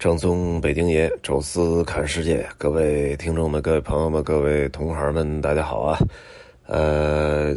[0.00, 5.98] 正宗北京爷，宙斯看世界，各位听众们、各位朋友们、各位同行们，大家好啊！
[6.66, 7.54] 呃，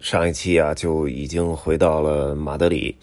[0.00, 2.96] 上一期啊就已经回到了马德里，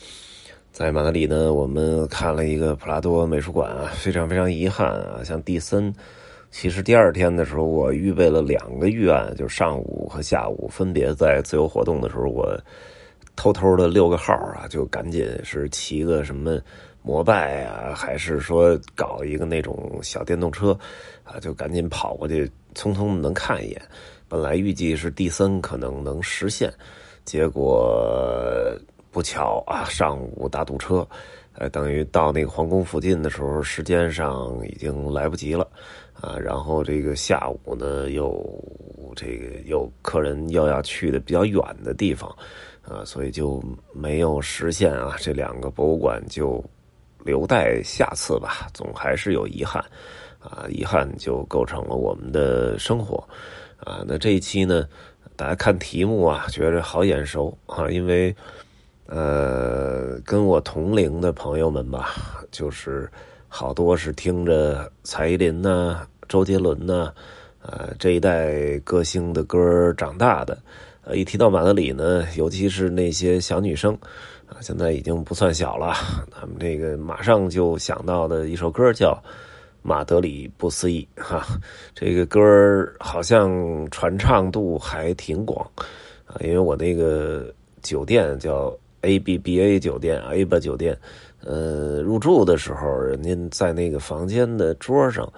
[0.73, 5.93] 在马德里呢，我们看了一个普拉多美术馆啊，非常非常遗憾啊，像蒂森，
[6.51, 12.53] 其实第二天的时候，我预备了两个预案，就上午和下午分别在自由活动的时候，我
[13.37, 16.59] 偷偷的六个号啊，就赶紧是骑个什么。
[17.05, 20.75] 摩拜啊，还是说搞一个那种小电动车，
[21.23, 23.79] 啊，就赶紧跑过去，匆匆能看一眼。
[24.27, 26.73] 本来预计是蒂森可能能实现，
[27.23, 28.75] 结果
[29.11, 31.07] 不巧啊，上午大堵车，
[31.53, 35.67] 呃，等于到那个皇宫附近的时候，时间上已经来不及了，
[36.19, 38.33] 啊，然后这个下午呢，又
[39.15, 42.35] 这个有客人又要去的比较远的地方，
[42.81, 43.63] 啊，所以就
[43.93, 46.65] 没有实现啊，这两个博物馆就。
[47.25, 49.83] 留待下次吧，总还是有遗憾，
[50.39, 53.17] 啊，遗憾就构成了我们的生活，
[53.79, 54.87] 啊，那这一期呢，
[55.35, 58.33] 大家看题目啊，觉着好眼熟啊，因为，
[59.07, 62.13] 呃，跟我同龄的朋友们吧，
[62.51, 63.09] 就是
[63.47, 67.11] 好多是听着蔡依林呐、周杰伦呐，
[67.63, 70.55] 呃，这一代歌星的歌长大的，
[71.03, 73.97] 呃，一提到马德里呢，尤其是那些小女生。
[74.47, 75.93] 啊，现在已经不算小了。
[76.31, 79.11] 他们这个马上就想到的一首歌叫
[79.81, 81.45] 《马德里不思议》哈，
[81.93, 82.39] 这个歌
[82.99, 83.49] 好像
[83.89, 85.69] 传唱度还挺广
[86.25, 86.37] 啊。
[86.41, 87.51] 因为我那个
[87.81, 90.97] 酒店叫 A B B A 酒店，A B 酒店，
[91.43, 95.31] 呃，入住的时候，人家在那个房间的桌上。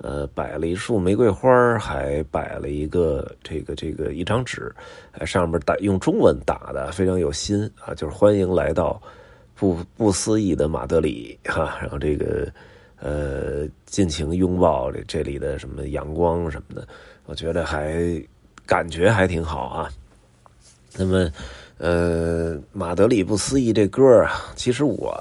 [0.00, 4.72] 呃，摆了一束玫瑰花，还摆了一个这个这个一张纸，
[5.26, 9.00] 上面打用中文打的，非常有心啊，就是欢迎来到
[9.56, 12.48] 不不思议的马德里哈，然后这个
[13.00, 16.86] 呃，尽情拥抱这这里的什么阳光什么的，
[17.26, 18.22] 我觉得还
[18.66, 19.90] 感觉还挺好啊。
[20.96, 21.28] 那么
[21.78, 25.16] 呃，马德里不思议这歌啊，其实我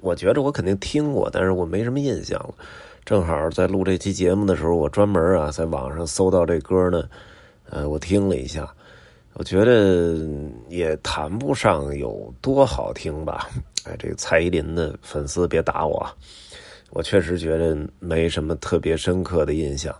[0.00, 2.54] 我觉得我肯定听过，但是我没什么印象了。
[3.08, 7.08] 正好在录这期节目的时候，我专门啊在网上搜到这歌呢，
[7.70, 8.70] 呃，我听了一下，
[9.32, 10.14] 我觉得
[10.68, 13.48] 也谈不上有多好听吧。
[13.84, 16.06] 哎，这个蔡依林的粉丝别打我，
[16.90, 19.96] 我确实觉得没什么特别深刻的印象，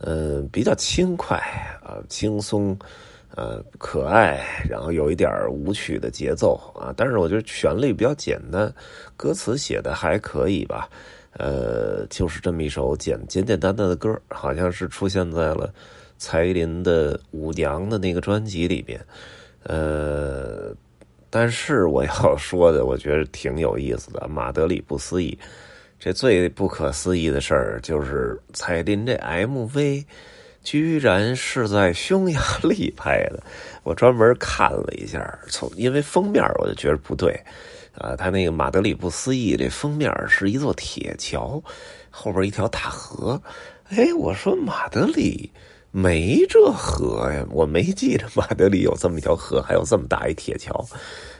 [0.00, 1.36] 嗯，比较轻快
[1.84, 2.74] 啊，轻松，
[3.34, 8.72] 呃，可爱，然后有一点舞曲的节奏啊，但是我觉得旋律比较简单，
[9.14, 10.88] 歌词写的还可以吧。
[11.38, 15.72] 呃，就是这么一首简简简单单的歌，好像是出现在了
[16.16, 18.98] 蔡依林的《舞娘》的那个专辑里边。
[19.64, 20.74] 呃，
[21.28, 24.26] 但是我要说的，我觉得挺有意思的。
[24.28, 25.38] 马德里不思议，
[25.98, 30.04] 这最不可思议的事儿就是蔡依林这 MV
[30.62, 33.42] 居然是在匈牙利拍的。
[33.82, 37.38] 我专门看了一下，从因为封面我就觉得不对。
[37.98, 41.62] 啊，他那个马德里不思议这封面是一座铁桥，
[42.10, 43.40] 后边一条大河。
[43.88, 45.50] 哎，我说马德里
[45.90, 50.84] 没这河呀，我没记着马德里有这么一条河，还有这么大一铁桥。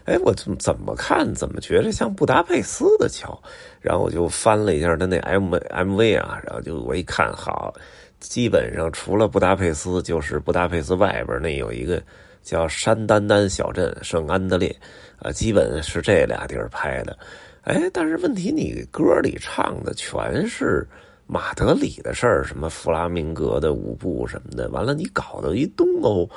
[0.04, 3.42] 哎，我怎么怎么看怎么觉得像布达佩斯的桥？
[3.80, 7.74] 然后我就翻了一下他那 M M V 啊，然后就我一看，好，
[8.20, 12.00] 基本上除了布达佩斯，就是布达佩斯外边那有一个
[12.46, 14.74] 叫山丹丹小镇圣安德烈。
[15.18, 17.18] 啊，基本是这俩地儿拍的，
[17.62, 20.86] 哎，但是问题，你歌里唱的全是
[21.26, 26.28] 马德里的事儿，什么弗拉明戈的舞步什么的，完了你搞到一东欧，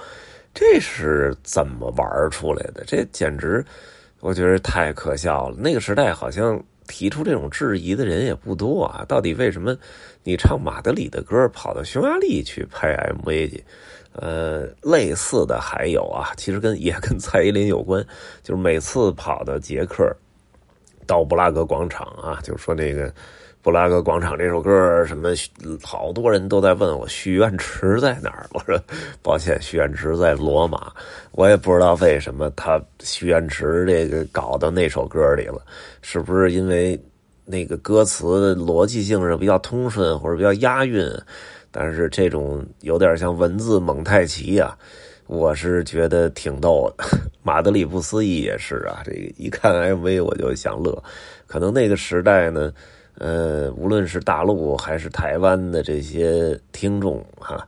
[0.53, 2.85] 这是怎么玩出来的？
[2.87, 3.63] 这简直，
[4.21, 5.57] 我觉得太可笑了。
[5.59, 9.03] 那个时代好像提出这种质疑的人也不多啊。
[9.09, 9.75] 到底为什么
[10.23, 13.61] 你唱马德里的歌，跑到匈牙利去拍 MV 去？
[14.13, 18.05] 呃，类似的还有啊，其实跟也跟蔡依林有关，
[18.43, 20.11] 就是每次跑到捷克，
[21.05, 23.13] 到布拉格广场啊，就是说那个
[23.61, 25.29] 布拉格广场这首歌什么，
[25.83, 28.45] 好多人都在问我许愿池在哪儿。
[28.51, 28.81] 我说
[29.21, 30.91] 抱歉，许愿池在罗马。
[31.31, 35.61] 我也不知道为什么他许愿池这个搞到那首歌里了，
[36.01, 36.99] 是不是因为
[37.45, 41.07] 那个歌词逻辑性上比较通顺或者比较押韵？
[41.71, 44.77] 但是这种有点像文字蒙太奇呀，
[45.27, 47.05] 我是觉得挺逗的。
[47.43, 51.03] 马德里不思议也是啊，这个一看 MV 我就想乐。
[51.47, 52.71] 可能那个时代呢，
[53.17, 57.67] 呃，无论是大陆还是台湾的这些听众哈，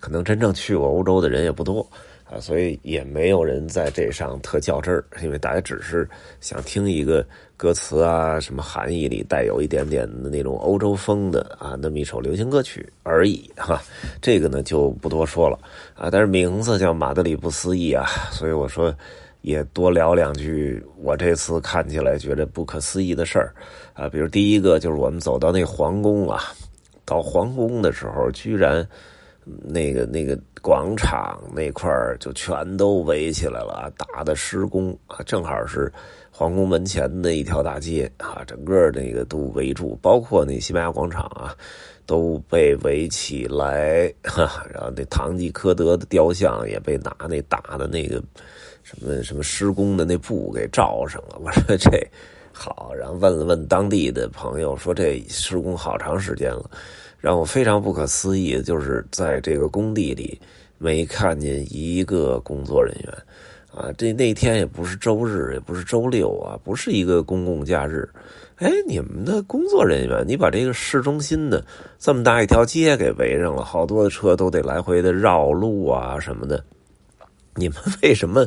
[0.00, 1.88] 可能真正去过欧洲的人也不多
[2.30, 6.08] 啊，所以也没有人在这上特较真儿，因为大家只是
[6.40, 13.82] 想听一个歌词啊，什么含义里带有一点点的那种欧洲风的啊，那么一首流行歌曲而已哈。
[14.22, 15.58] 这个呢就不多说了
[15.96, 18.94] 啊，但是名字叫《马德里不思议》啊，所以我说
[19.40, 20.80] 也多聊两句。
[20.98, 23.52] 我这次看起来觉得不可思议的事儿
[23.92, 26.40] 啊，比如第一个就是我们走到那皇宫啊，
[27.04, 28.86] 到皇宫的时候居然。
[29.44, 35.92] 那个那个广场那块儿就全都围起来了，大的施工啊，正好是
[36.30, 41.54] 皇宫门前的一条大街啊，整个那个都围住，包括那西班牙广场啊，
[42.06, 44.12] 都被围起来。
[44.72, 48.22] 然后那堂吉诃德的雕像也被拿那大的那个
[48.82, 51.38] 什么什么施工的那布给罩上了。
[51.42, 51.90] 我说这
[52.52, 56.70] 好，然后问了问当地的朋友，说这施工好长时间了。
[57.18, 60.40] 让我非常不可思议就是，在这个工地里
[60.78, 63.12] 没看见一个工作人员，
[63.74, 68.08] 啊，这那天也不是周日，也不是周六啊，不是一个公共假日。
[68.56, 71.62] 哎，你们的工作人员，你把这个市中心的
[71.98, 76.64] 这么大一条街给围上了，好多的车都得来回的绕路啊什么的，
[77.54, 78.46] 你们为什么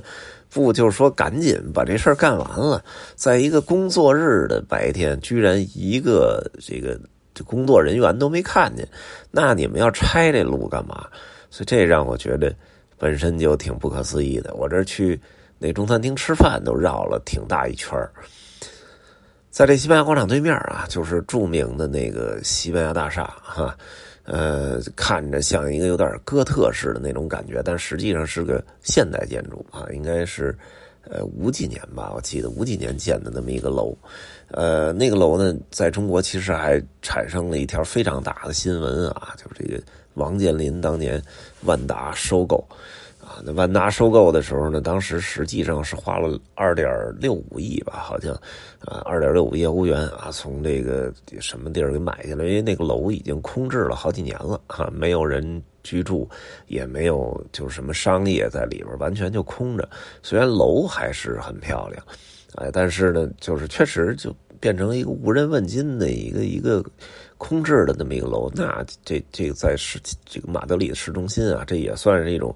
[0.54, 2.84] 不就是说赶紧把这事儿干完了？
[3.16, 7.00] 在一个工作日的白天，居然一个这个。
[7.36, 8.88] 这工作人员都没看见，
[9.32, 11.08] 那你们要拆这路干嘛？
[11.50, 12.56] 所以这让我觉得
[12.96, 14.54] 本身就挺不可思议的。
[14.54, 15.20] 我这去
[15.58, 17.98] 那中餐厅吃饭都绕了挺大一圈
[19.50, 23.76] 在这西班牙广场对面啊，就是著名的那个西班牙大厦哈，
[24.26, 30.56] 呃，看着像一个有点哥特式的那种感觉，但实际上是个现代建筑啊，应该是。
[31.06, 33.94] 呃，五几年吧，我记得五几年建的那么一个楼，
[34.52, 39.84] 呃，那个楼呢，在中国其实还产生了一条非常大的新闻啊，就是这个
[40.16, 41.22] 王健林当年
[41.64, 42.66] 万达收购，
[43.20, 46.90] 啊，那万达收购的时候呢，当时实际上是花了二点
[47.20, 48.34] 六五亿吧，好像，
[48.86, 55.62] 啊，二点六五亿欧元啊，从这个什么地儿给买下来，因为那个楼已经空置了好几年了，哈，没有人。
[55.86, 56.26] 居住
[56.68, 59.86] 也没有，就是什么商业在里边，完全就空着。
[60.22, 62.02] 虽然楼还是很漂亮，
[62.56, 66.82] 哎，但是呢，就是确实就变成一个无人问津的一个一个
[67.44, 68.50] 空置的那么一个楼。
[68.56, 72.56] 那这这个在市这个马德里的市中心啊，这也算是一种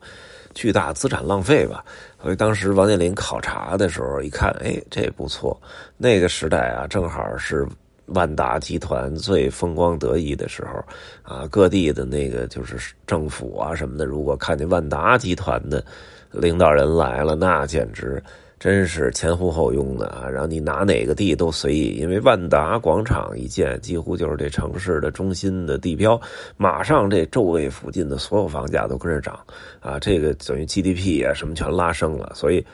[0.54, 1.84] 巨大资产浪费吧。
[2.24, 5.60] 所以当时王健林考察的时候一看，哎，这不错。
[5.98, 7.68] 那个时代啊，正好是。
[8.12, 10.82] 万达集团最风光得意的时候，
[11.24, 15.84] 啊，各地的那个就是政府啊什么的，如果看见万达集团的
[16.32, 18.24] 领导人来了，那简直
[18.60, 20.28] 真是前呼后拥的啊！
[20.28, 26.20] 然后你拿哪个地都随意，因为万达广场一建，几乎就是这城市的中心的地标，
[26.58, 29.40] 马上这周围附近的所有房价都跟着涨
[29.80, 30.00] 啊！
[30.00, 32.66] 这个等于 GDP 啊什么全拉升了，所以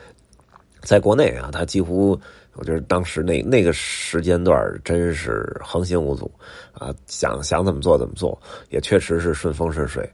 [0.80, 2.18] 在国内啊，它几乎。
[2.56, 6.30] 我觉得当时那那个时间段真是横行无阻，
[6.72, 8.40] 啊，想想怎么做怎么做，
[8.70, 10.08] 也确实是顺风顺水，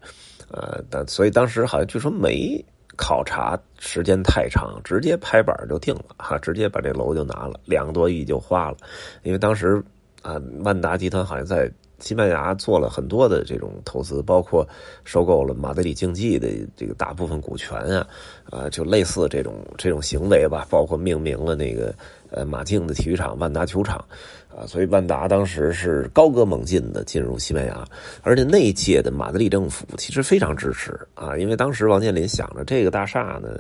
[0.51, 2.65] 呃，但所以当时好像据说没
[3.01, 8.77] 考察时间太长，直接拍板就定了，哈， 直接把这楼就拿了，两个多亿就花了，
[9.23, 9.83] 因为当时
[10.21, 11.73] 啊，万达集团好像在。
[12.01, 14.67] 西班牙做了很多的这种投资，包括
[15.05, 18.07] 收购了马德里竞技的这个大部分股权啊，
[18.51, 21.95] 啊，就类似这种这种行为吧，包括命名了那个
[22.31, 24.05] 呃马竞的体育场万达球场，
[24.49, 27.87] 啊，所以万达当时是高歌猛进的进入西班牙，
[28.23, 33.59] 而且那一届的马德里政府其实非常支持啊，因为当时王健林想着这个大厦呢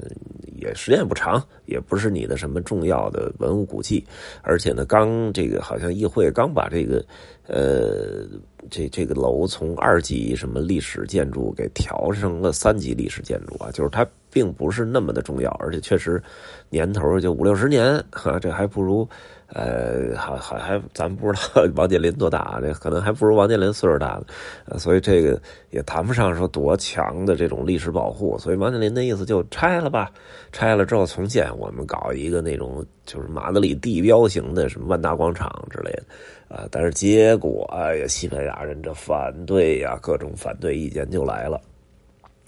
[0.61, 4.05] 也时间也不长，也不是你的什么重要的文物古迹，
[4.43, 7.05] 而且呢刚这个好像议会刚把这个。
[7.52, 8.29] 呃，
[8.71, 16.23] 这这个楼从二级什么历史建筑给调成了三级历史建筑啊，就是它并不是那么的重要，而且确实
[16.69, 19.09] 年头就五六十年，哈，这还不如。
[19.53, 24.11] 呃，还还还，咱不知道王健林多大，这可能还不如王健林岁数大
[24.65, 28.39] 呢，所以这个也谈不上说多强的这种历史保护。
[28.39, 30.09] 所以王健林的意思就拆了吧，
[30.53, 36.05] 拆了之后重建，我们搞一个那种就是马德里地标型的什么万达广场之类的，
[36.55, 41.61] 啊，但是结果哎呀，西班牙人这反对呀，各种反对意见就来了。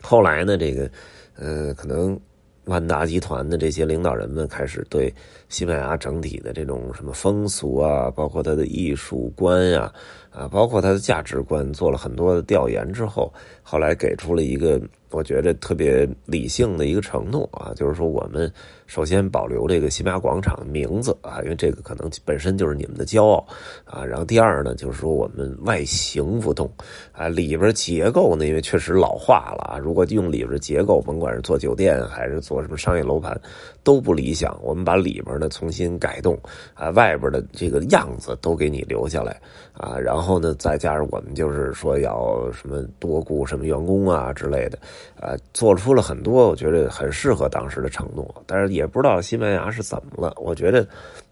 [0.00, 0.88] 后来呢，这个
[1.36, 2.20] 呃，可能。
[2.66, 5.12] 万达集团的这些领导人们开始对
[5.52, 9.92] 西班牙整体的这种什么风俗啊，包括它的艺术观呀，
[10.30, 13.30] 啊，包括它的价值观，做了很多的调研之后，
[13.62, 14.80] 后来给出了一个
[15.10, 18.50] 我觉得特别理性的一个承诺啊，就是说我们
[18.86, 23.46] 首先保留这个西班牙广场的名字啊，因为这个可能本身就是你们的骄傲
[23.84, 24.02] 啊。
[24.02, 26.70] 然后第二呢，就是说我们外形不动
[27.12, 33.38] 啊，里边结构呢，因为确实老化了啊，如果用里边结构，甭管是做酒店还是做什么商业楼盘，
[33.84, 34.58] 都不理想。
[34.62, 36.38] 我们把里边呢重新改动
[36.74, 39.40] 啊，外边的这个样子都给你留下来
[39.72, 44.78] 啊，然后呢，再加上我们就是说要什么多雇什么员工啊之类的，
[45.20, 48.32] 啊，做出了很多我觉得很适合当时的承诺。
[48.46, 50.86] 但是也不知道西班牙是怎么了，我觉得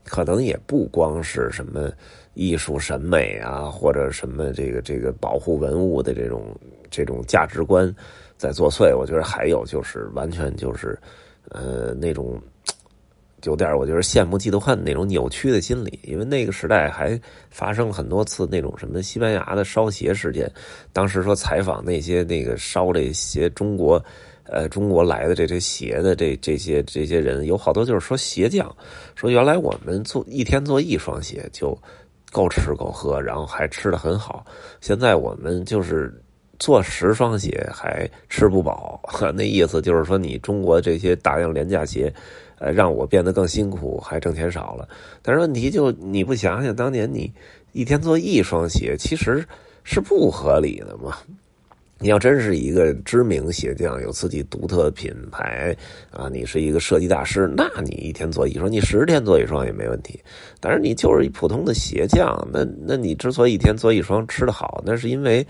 [0.04, 1.90] 可能也不光是什么
[2.34, 6.44] 艺术审美啊，或者什么这个这个保护文物的这种
[6.90, 7.94] 这种价值观
[8.36, 8.96] 在作祟。
[8.96, 10.98] 我觉得还有就是完全就是
[11.50, 12.40] 呃那种。
[13.44, 17.18] 有点我就是羡慕嫉妒恨那种扭曲的心理，因为那个时代还
[17.50, 20.50] 发生了很多次那种什么西班牙的烧鞋事件。
[20.92, 24.02] 当时说采访那些那个烧这些中国，
[24.44, 28.74] 呃，中国来的这些鞋的这这些这些人，有好多就是说鞋匠，
[29.14, 31.76] 说原来我们做一天做一双鞋就
[32.32, 34.44] 够吃够喝，然后还吃的很好。
[34.80, 36.12] 现在我们就是
[36.58, 39.00] 做十双鞋还吃不饱，
[39.34, 42.12] 那意思就是说你中国这些大量廉价鞋。
[42.60, 44.86] 呃，让我变得更辛苦，还挣钱少了。
[45.22, 47.32] 但是问题就你不想想，当年你
[47.72, 49.42] 一天做一双鞋，其实
[49.82, 51.16] 是不合理的嘛？
[51.98, 55.74] 你要真是一个知名鞋匠，有自己独特的品牌
[56.10, 60.20] 啊，你是一个设计大师，那你一天做一双，你十天做一双也没问题。
[60.60, 65.46] 但是你就是一普通的鞋匠，那那你之所以一天做一双吃的好，那是因为。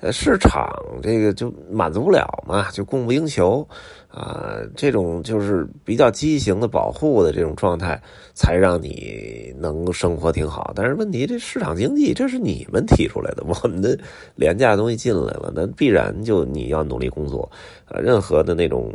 [0.00, 0.68] 呃，市场
[1.02, 3.66] 这个就满足不了嘛，就供不应求，
[4.08, 8.00] 啊，这种就是比较畸形的保护的这种状态，
[8.32, 10.72] 才让你能生活挺好。
[10.74, 13.98] 但是问题，这市场经济这是你们提出来的，我们的
[14.36, 17.50] 廉价的东西进来了，那必然就你要努力工作，
[17.86, 18.90] 呃，任何的那种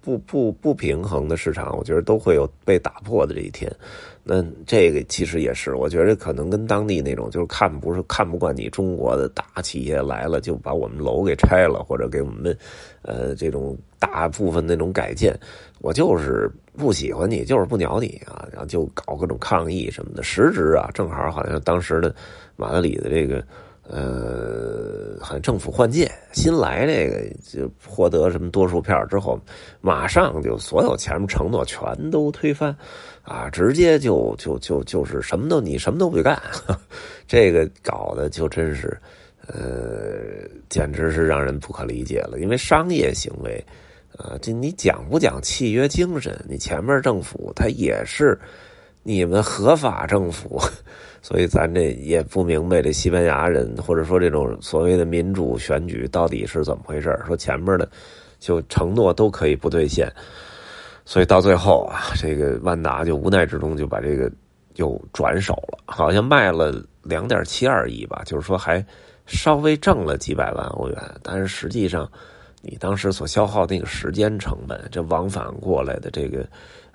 [0.00, 3.70] 不不不平衡的市场，我觉得都会有被打破的这一天。
[4.22, 12.56] 那这个其实也是，我觉得可能跟当地那种就是看不是看不惯你中国的大企业来了，就把我们楼给拆了，或者给我们，
[13.02, 15.38] 呃，这种大部分那种改建，
[15.80, 20.22] 我就是不喜欢你，就是不鸟你啊，然后就搞各种抗议什么的。
[20.22, 22.14] 实质啊，正好好像当时的
[22.56, 23.44] 马德里的这个。
[23.86, 29.38] 呃，好像政府换届，新来这个就获得什么多数票之后，
[29.82, 32.74] 马上就所有前面承诺全都推翻，
[33.22, 36.40] 啊，直接就就就就是什么都你什么都不干，
[37.28, 38.98] 这个搞的就真是，
[39.46, 42.38] 呃，简直是让人不可理解了。
[42.40, 43.62] 因为商业行为，
[44.16, 46.42] 啊，这你讲不讲契约精神？
[46.48, 48.38] 你前面政府他也是
[49.04, 50.60] 你们合法政府。
[51.22, 57.88] 所以咱这也不明白，这西班牙人或者说这种所谓的民主选举到底是怎么回事说前面的
[58.38, 60.06] 就承诺都可以不兑现，
[61.06, 64.30] 所以到最后啊，这个万达就无奈之中就把这个
[64.74, 68.84] 又转手了，好像卖了两点七二亿吧，就是说还
[69.24, 72.06] 稍微挣了几百万欧元，但是实际上
[72.60, 76.46] 你当时所消耗那个时间成本，这往返过来的这个。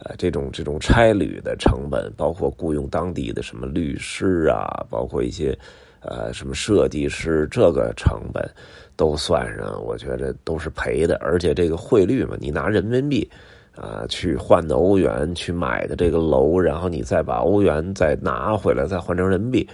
[0.01, 5.57] 呃，这种这种差旅的成本，包括雇佣当地的什么律师啊，包括一些
[5.99, 8.49] 呃什么设计师，这个成本
[8.95, 11.17] 都算上，我觉得都是赔的。
[11.17, 13.29] 而且这个汇率嘛，你拿人民币
[13.75, 19.67] 啊去换的欧元去买的这个楼，然后你再把欧元再拿回来，再换成人民币，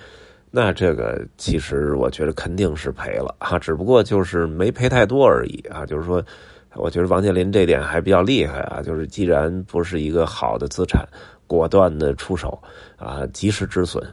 [0.49, 6.19] 那这个其实我觉得肯定是赔了啊，只不过就是没赔太多而已啊，就是说。
[6.77, 11.07] 我觉得王健林这点还比较厉害啊，就是既然不是一个好的资产，
[11.47, 12.61] 果断的出手
[12.97, 14.03] 啊，及时止损。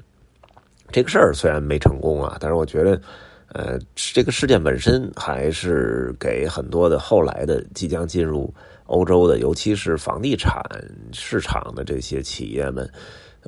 [0.90, 3.00] 这个事儿虽然没成功啊，但是我觉得，
[3.52, 8.52] 呃，这个事件本身还是给很多的后来的即将进入
[8.86, 10.62] 欧洲的，尤其是房地产
[11.12, 12.88] 市场的这些企业们，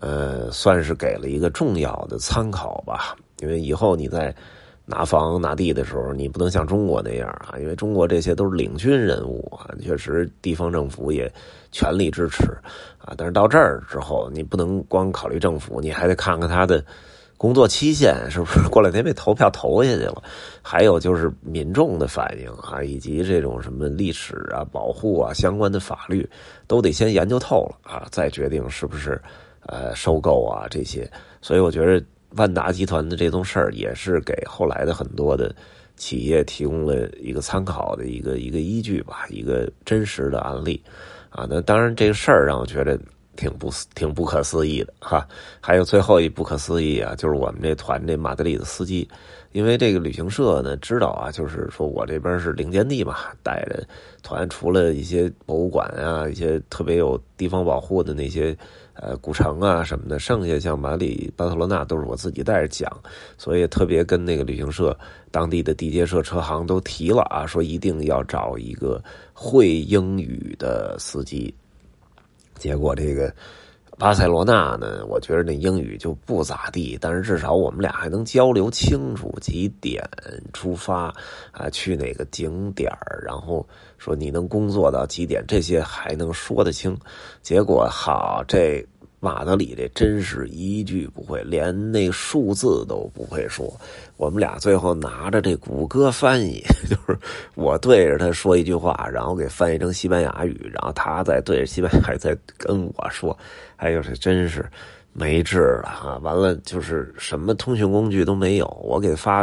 [0.01, 3.15] 呃，算是给了一个重要的参考吧。
[3.41, 4.35] 因为以后你在。
[4.87, 11.33] 拿房拿地的时候，你不能像中国那样啊，因为中国这些都是领军人物啊，确实地方政府也
[11.73, 12.45] 全力支持
[12.99, 13.15] 啊。
[13.17, 16.85] 但是到这儿之后，你不能光考虑政府，你还得看看他的
[17.39, 20.23] 工作期限是不是过两天被投票投下去了，
[20.61, 26.29] 还有就是民众的反应啊，以及这种什么历史啊、保护啊相关的法律，
[26.67, 29.19] 都得先研究透了啊，再决定是不是
[29.65, 31.11] 呃收购啊这些。
[31.41, 32.05] 所以我觉得。
[32.37, 35.55] 万达集团的这宗事儿也是给后来的很多的
[35.97, 40.83] 企业提供了一个参考的一个一个依据吧，一个真实的案例
[41.31, 41.47] 啊。
[41.49, 42.99] 那当然，这个事儿让我觉得
[43.37, 45.27] 挺不挺不可思议的哈。
[45.61, 49.09] 还有最后一不可思议啊，就是我们这团这马德里的司机，
[49.53, 53.87] 因为这个旅行社呢知道啊，就是说我这边是领建地嘛，带着
[54.23, 58.57] 团除了一些博物馆啊，一些特别有地方保护的那些。
[58.95, 62.91] 呃，古城啊什么的，剩下像马里、巴塞罗那都是我自己带着讲，
[63.37, 64.97] 所以特别跟那个旅行社、
[65.31, 71.53] 当地的地接社、车行都提了啊，说一定要找一个会英语的司机。
[72.57, 73.35] 结果这个
[73.97, 80.03] 巴塞罗那呢，我觉得那英语就不咋地，但是至少我们俩还能交流清楚几点
[80.53, 81.15] 出发
[81.53, 82.91] 啊，去哪个景点
[83.25, 86.97] 然后说你能工作到几点，这些还能说得清。
[87.43, 88.85] 结果好这。
[89.25, 93.75] 马德里这真是一句不会，连那数字都不会说。
[94.19, 97.19] 我们俩最后拿着这谷歌翻译， 就是
[97.55, 103.35] 我对着他说一句话，然后给翻译成西班牙语，然后他再对着西班牙语再跟我说。
[103.77, 104.63] 哎呦，这真是
[105.15, 106.19] 没治了哈！
[106.23, 109.43] 完了，就是什么通讯工具都没有，我给发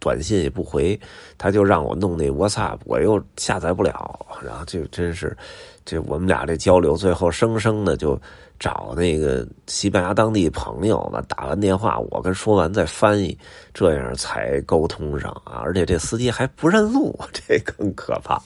[0.00, 0.98] 短信也不回，
[1.38, 5.36] 他就让我弄那 WhatsApp，我又下载不了，然后就真是
[5.84, 8.20] 这我们俩这交流，最后生生的就。
[8.60, 13.36] 找那个西班牙当地朋友吧，打完电话，我跟说完再翻译，
[13.72, 15.62] 这样才沟通上啊！
[15.64, 18.38] 而且这司机还不认路，这更可怕。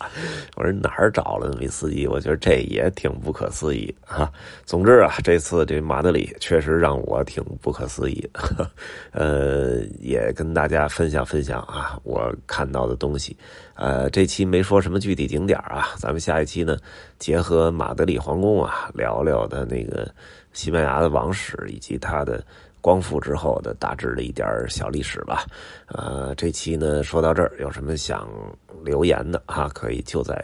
[0.54, 2.06] 我说哪儿找了那么一司机？
[2.06, 4.30] 我觉得这也挺不可思议啊。
[4.64, 8.30] 总之啊，这次这马德里确实让我挺不可思议。
[9.10, 13.36] 呃，也跟大家分享分享啊，我看到的东西。
[13.74, 16.76] 呃，这期没说什么具体景点啊，咱们下一期呢，
[17.18, 20.03] 结合马德里皇宫啊，聊聊的那个
[20.52, 22.44] 西班牙的王室以及他的
[22.80, 25.44] 光复之后的大致的一点小历史吧。
[25.88, 28.28] 呃，这期呢说到这儿，有什么想
[28.82, 30.36] 留言的啊，可以就在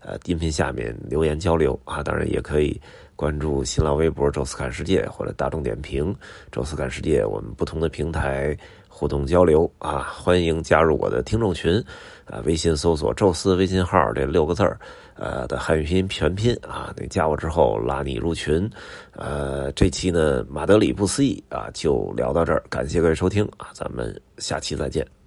[0.00, 2.80] 呃音频下面留言交流啊，当然也可以
[3.16, 6.14] 关注新浪微博“宙斯看世界”或者大众点评
[6.52, 8.56] “宙斯看世界”，我们不同的平台。
[8.98, 11.78] 互动交流啊，欢迎加入我的听众群，
[12.24, 14.76] 啊，微信搜索“宙斯”微信号这六个字儿，
[15.14, 18.68] 呃的汉语拼音全拼啊，你加我之后拉你入群，
[19.12, 25.17] 呃，这期呢马德里不思议啊，就聊到这儿，感谢各位收听啊，咱们下期再见。